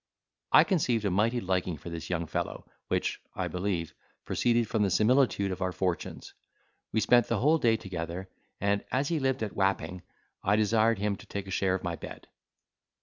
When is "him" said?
10.97-11.17